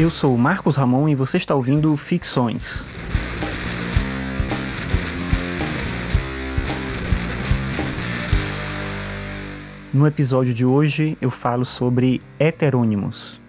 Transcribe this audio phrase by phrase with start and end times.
[0.00, 2.86] Eu sou Marcos Ramon e você está ouvindo Ficções.
[9.92, 13.40] No episódio de hoje eu falo sobre heterônimos.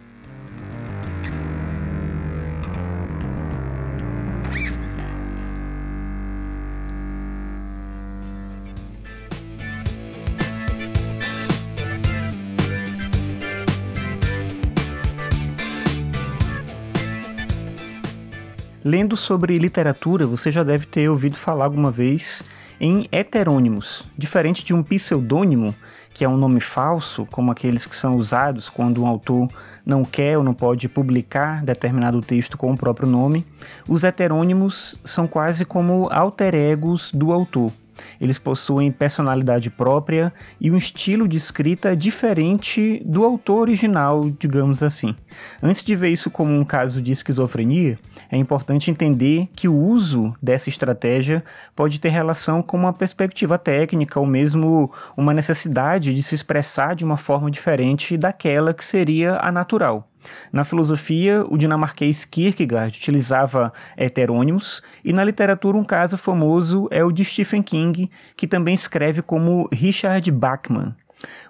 [18.89, 22.41] Lendo sobre literatura, você já deve ter ouvido falar alguma vez
[22.81, 25.75] em heterônimos, diferente de um pseudônimo,
[26.11, 29.47] que é um nome falso, como aqueles que são usados quando um autor
[29.85, 33.45] não quer ou não pode publicar determinado texto com o próprio nome.
[33.87, 37.71] Os heterônimos são quase como alter egos do autor.
[38.19, 45.15] Eles possuem personalidade própria e um estilo de escrita diferente do autor original, digamos assim.
[45.61, 47.97] Antes de ver isso como um caso de esquizofrenia,
[48.31, 51.43] é importante entender que o uso dessa estratégia
[51.75, 57.05] pode ter relação com uma perspectiva técnica ou mesmo uma necessidade de se expressar de
[57.05, 60.08] uma forma diferente daquela que seria a natural.
[60.51, 67.11] Na filosofia, o dinamarquês Kierkegaard utilizava heterônimos, e na literatura um caso famoso é o
[67.11, 70.95] de Stephen King, que também escreve como Richard Bachman.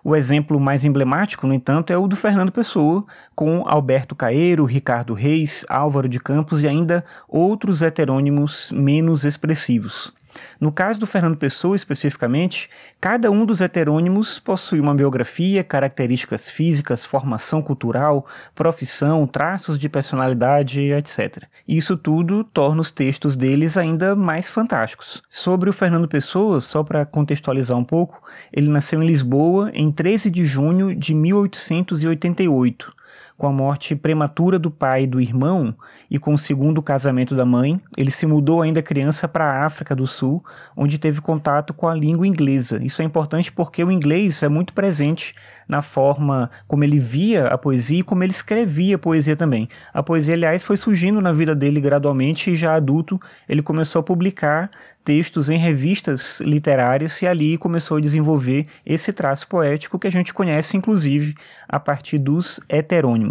[0.04, 5.14] O exemplo mais emblemático, no entanto, é o do Fernando Pessoa, com Alberto Caeiro, Ricardo
[5.14, 10.12] Reis, Álvaro de Campos e ainda outros heterônimos menos expressivos.
[10.60, 17.06] No caso do Fernando Pessoa, especificamente, cada um dos heterônimos possui uma biografia, características físicas,
[17.06, 21.44] formação cultural, profissão, traços de personalidade, etc.
[21.68, 25.22] Isso tudo torna os textos deles ainda mais fantásticos.
[25.30, 30.30] Sobre o Fernando Pessoa, só para contextualizar um pouco, ele nasceu em Lisboa em 13
[30.30, 33.00] de junho de 1888
[33.40, 35.74] com a morte prematura do pai e do irmão
[36.12, 39.96] e com o segundo casamento da mãe, ele se mudou ainda criança para a África
[39.96, 40.44] do Sul,
[40.76, 42.84] onde teve contato com a língua inglesa.
[42.84, 45.34] Isso é importante porque o inglês é muito presente
[45.70, 49.70] na forma como ele via a poesia e como ele escrevia a poesia também.
[49.94, 53.18] A poesia, aliás, foi surgindo na vida dele gradualmente e já adulto
[53.48, 54.70] ele começou a publicar
[55.10, 60.34] textos em revistas literárias e ali começou a desenvolver esse traço poético que a gente
[60.34, 61.36] conhece, inclusive,
[61.68, 63.29] a partir dos heterônimos.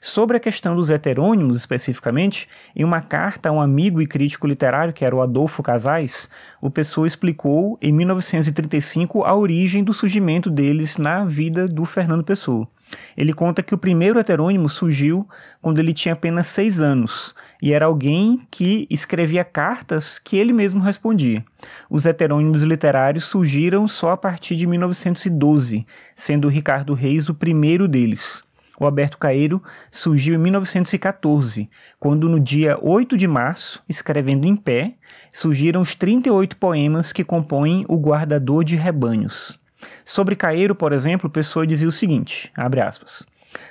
[0.00, 4.92] Sobre a questão dos heterônimos, especificamente, em uma carta a um amigo e crítico literário,
[4.92, 6.28] que era o Adolfo Casais,
[6.60, 12.68] o Pessoa explicou, em 1935, a origem do surgimento deles na vida do Fernando Pessoa.
[13.16, 15.26] Ele conta que o primeiro heterônimo surgiu
[15.60, 20.80] quando ele tinha apenas seis anos e era alguém que escrevia cartas que ele mesmo
[20.80, 21.44] respondia.
[21.88, 28.42] Os heterônimos literários surgiram só a partir de 1912, sendo Ricardo Reis o primeiro deles.
[28.78, 34.94] O Alberto Caeiro surgiu em 1914, quando no dia 8 de março, escrevendo em pé,
[35.32, 39.58] surgiram os 38 poemas que compõem O Guardador de Rebanhos.
[40.04, 43.24] Sobre Caeiro, por exemplo, Pessoa dizia o seguinte, abre aspas,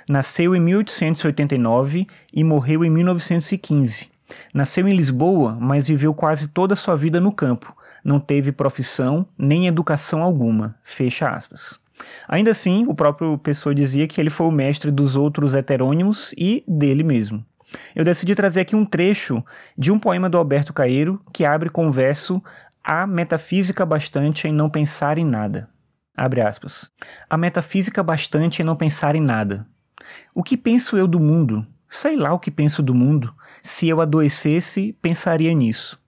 [0.08, 4.08] Nasceu em 1889 e morreu em 1915.
[4.52, 7.76] Nasceu em Lisboa, mas viveu quase toda a sua vida no campo.
[8.02, 10.76] Não teve profissão nem educação alguma.
[10.82, 11.78] Fecha aspas.
[12.28, 16.64] Ainda assim, o próprio Pessoa dizia que ele foi o mestre dos outros heterônimos e
[16.66, 17.44] dele mesmo.
[17.94, 19.44] Eu decidi trazer aqui um trecho
[19.76, 22.42] de um poema do Alberto Caeiro que abre com o verso
[22.86, 25.70] Há metafísica bastante em não pensar em nada.
[26.14, 26.90] Abre aspas.
[27.30, 29.66] A metafísica bastante é não pensar em nada.
[30.34, 31.66] O que penso eu do mundo?
[31.88, 33.34] Sei lá o que penso do mundo.
[33.62, 35.98] Se eu adoecesse, pensaria nisso.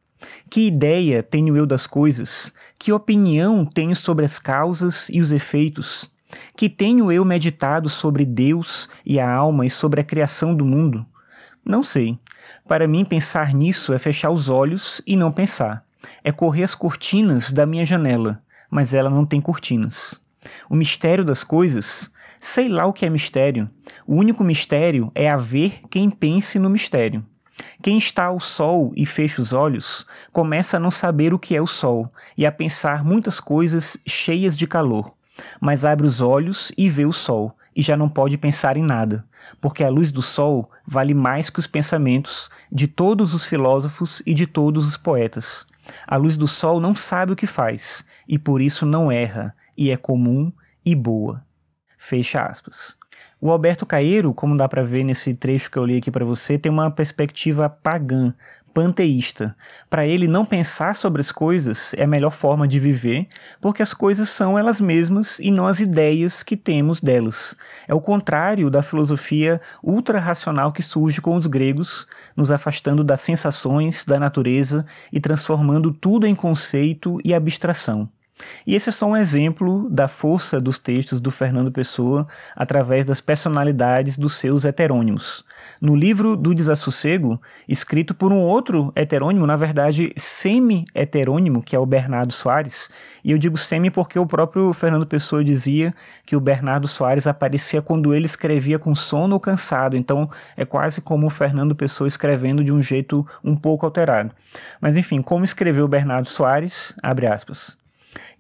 [0.48, 2.52] Que ideia tenho eu das coisas?
[2.78, 6.10] Que opinião tenho sobre as causas e os efeitos?
[6.56, 11.06] Que tenho eu meditado sobre Deus e a alma e sobre a criação do mundo?
[11.64, 12.18] Não sei.
[12.66, 15.84] Para mim, pensar nisso é fechar os olhos e não pensar.
[16.22, 20.20] É correr as cortinas da minha janela mas ela não tem cortinas.
[20.68, 23.70] O mistério das coisas, sei lá o que é mistério.
[24.06, 27.24] O único mistério é haver quem pense no mistério.
[27.82, 31.60] Quem está ao sol e fecha os olhos, começa a não saber o que é
[31.60, 35.12] o sol e a pensar muitas coisas cheias de calor,
[35.60, 39.24] mas abre os olhos e vê o sol e já não pode pensar em nada,
[39.60, 44.32] porque a luz do sol vale mais que os pensamentos de todos os filósofos e
[44.32, 45.66] de todos os poetas.
[46.06, 49.90] A luz do sol não sabe o que faz, e por isso não erra, e
[49.90, 50.50] é comum
[50.84, 51.44] e boa.
[51.98, 52.96] Fecha aspas.
[53.40, 56.58] O Alberto Caeiro, como dá para ver nesse trecho que eu li aqui para você,
[56.58, 58.34] tem uma perspectiva pagã,
[58.76, 59.56] panteísta.
[59.88, 63.26] Para ele, não pensar sobre as coisas é a melhor forma de viver,
[63.58, 67.56] porque as coisas são elas mesmas e não as ideias que temos delas.
[67.88, 74.04] É o contrário da filosofia ultra-racional que surge com os gregos, nos afastando das sensações,
[74.04, 78.10] da natureza e transformando tudo em conceito e abstração.
[78.66, 83.20] E esse é só um exemplo da força dos textos do Fernando Pessoa através das
[83.20, 85.44] personalidades dos seus heterônimos.
[85.80, 91.86] No livro do Desassossego, escrito por um outro heterônimo, na verdade semi-heterônimo, que é o
[91.86, 92.90] Bernardo Soares,
[93.24, 95.94] e eu digo semi porque o próprio Fernando Pessoa dizia
[96.26, 101.00] que o Bernardo Soares aparecia quando ele escrevia com sono ou cansado, então é quase
[101.00, 104.30] como o Fernando Pessoa escrevendo de um jeito um pouco alterado.
[104.80, 107.85] Mas enfim, como escreveu o Bernardo Soares, abre aspas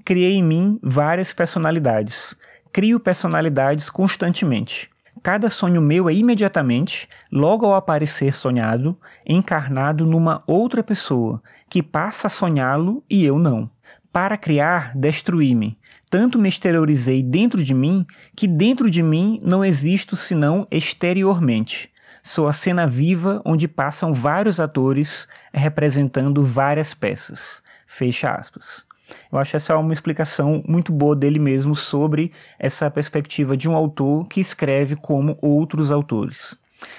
[0.06, 2.36] criei em mim várias personalidades.
[2.72, 4.88] Crio personalidades constantemente.
[5.20, 12.28] Cada sonho meu é imediatamente, logo ao aparecer sonhado, encarnado numa outra pessoa, que passa
[12.28, 13.68] a sonhá-lo e eu não.
[14.12, 15.76] Para criar, destruí-me.
[16.08, 18.06] Tanto me exteriorizei dentro de mim,
[18.36, 21.90] que dentro de mim não existo senão exteriormente.
[22.22, 27.60] Sou a cena viva onde passam vários atores representando várias peças.
[27.86, 28.86] Fecha aspas.
[29.30, 34.26] Eu acho essa uma explicação muito boa dele mesmo sobre essa perspectiva de um autor
[34.26, 36.56] que escreve como outros autores.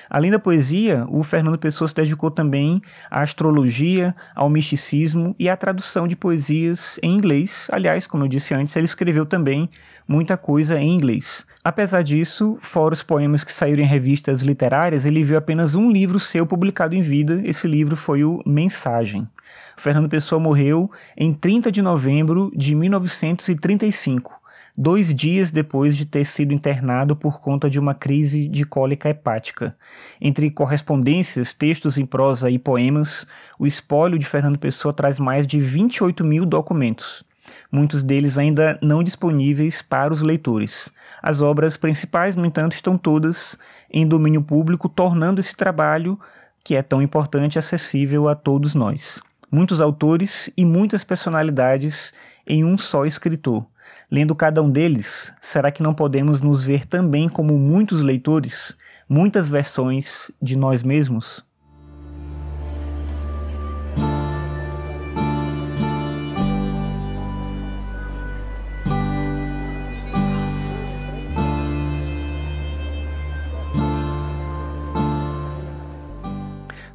[0.10, 2.82] Além da poesia, o Fernando Pessoa se dedicou também
[3.12, 7.68] à astrologia, ao misticismo e à tradução de poesias em inglês.
[7.72, 9.70] Aliás, como eu disse antes, ele escreveu também
[10.08, 11.46] muita coisa em inglês.
[11.64, 16.20] Apesar disso, fora os poemas que saíram em revistas literárias, ele viu apenas um livro
[16.20, 17.42] seu publicado em vida.
[17.44, 19.28] Esse livro foi o Mensagem.
[19.76, 24.42] Fernando Pessoa morreu em 30 de novembro de 1935,
[24.78, 29.78] dois dias depois de ter sido internado por conta de uma crise de cólica hepática.
[30.20, 33.28] Entre correspondências, textos em prosa e poemas,
[33.60, 37.24] o espólio de Fernando Pessoa traz mais de 28 mil documentos
[37.72, 40.92] muitos deles ainda não disponíveis para os leitores.
[41.22, 43.58] As obras principais, no entanto, estão todas
[43.92, 46.20] em domínio público, tornando esse trabalho,
[46.64, 49.22] que é tão importante, acessível a todos nós
[49.52, 52.14] muitos autores e muitas personalidades
[52.46, 53.66] em um só escritor.
[54.12, 58.76] Lendo cada um deles, será que não podemos nos ver também como muitos leitores,
[59.08, 61.47] muitas versões de nós mesmos?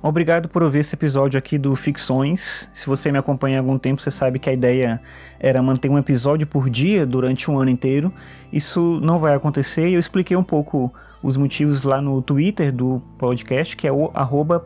[0.03, 2.69] Obrigado por ouvir esse episódio aqui do Ficções.
[2.75, 5.01] Se você me acompanha há algum tempo, você sabe que a ideia
[5.39, 8.13] era manter um episódio por dia durante um ano inteiro.
[8.53, 13.01] Isso não vai acontecer e eu expliquei um pouco os motivos lá no Twitter do
[13.17, 14.11] podcast, que é o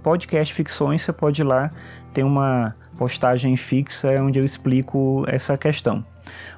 [0.03, 1.03] podcastficções.
[1.03, 1.71] Você pode ir lá,
[2.15, 6.03] tem uma postagem fixa onde eu explico essa questão.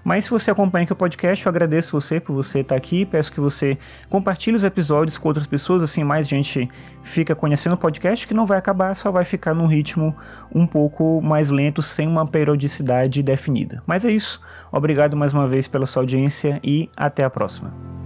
[0.04, 3.04] Mas se você acompanha aqui o podcast, eu agradeço você por você estar aqui.
[3.04, 3.78] Peço que você
[4.08, 6.68] compartilhe os episódios com outras pessoas, assim mais gente
[7.02, 10.14] fica conhecendo o podcast, que não vai acabar, só vai ficar num ritmo
[10.54, 13.82] um pouco mais lento, sem uma periodicidade definida.
[13.86, 14.40] Mas é isso.
[14.70, 17.97] Obrigado mais uma vez pela sua audiência e até a próxima.